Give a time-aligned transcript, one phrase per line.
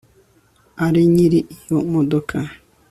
[0.85, 2.35] ari nyiri iyo modoka